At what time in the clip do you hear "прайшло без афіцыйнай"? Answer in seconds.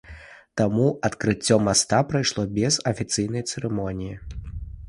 2.13-3.47